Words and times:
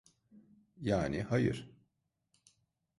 Yani 0.81 1.23
hayır. 1.23 1.69